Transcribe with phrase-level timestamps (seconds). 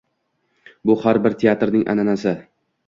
[0.91, 2.37] bu har bir teatrning an’anasi.